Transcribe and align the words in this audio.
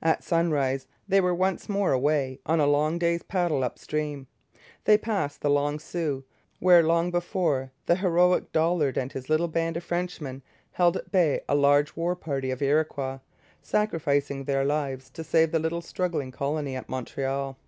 At 0.00 0.24
sunrise 0.24 0.86
they 1.06 1.20
were 1.20 1.34
once 1.34 1.68
more 1.68 1.92
away, 1.92 2.40
on 2.46 2.60
a 2.60 2.66
long 2.66 2.98
day's 2.98 3.22
paddle 3.22 3.62
up 3.62 3.78
stream. 3.78 4.26
They 4.84 4.96
passed 4.96 5.42
the 5.42 5.50
Long 5.50 5.78
Sault, 5.78 6.24
where 6.60 6.82
long 6.82 7.10
before 7.10 7.70
the 7.84 7.96
heroic 7.96 8.52
Dollard 8.52 8.96
and 8.96 9.12
his 9.12 9.28
little 9.28 9.48
band 9.48 9.76
of 9.76 9.84
Frenchmen 9.84 10.40
held 10.72 10.96
at 10.96 11.12
bay 11.12 11.42
a 11.46 11.54
large 11.54 11.94
war 11.94 12.16
party 12.16 12.50
of 12.50 12.62
Iroquois 12.62 13.18
sacrificing 13.60 14.44
their 14.44 14.64
lives 14.64 15.10
to 15.10 15.22
save 15.22 15.52
the 15.52 15.58
little 15.58 15.82
struggling 15.82 16.30
colony 16.30 16.74
at 16.74 16.88
Montreal. 16.88 17.58